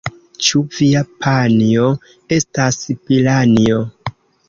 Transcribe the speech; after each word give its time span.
Ĉu 0.45 0.61
via 0.77 1.03
panjo 1.27 1.91
estas 2.41 2.83
piranjo? 2.97 3.83